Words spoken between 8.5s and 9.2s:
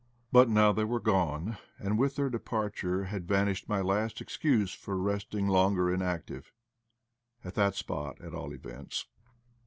events.